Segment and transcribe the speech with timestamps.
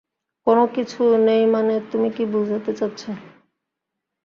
[0.47, 3.01] কোনো কিছু নেই মানে তুমি কি বুঝাতে চাচ্ছ।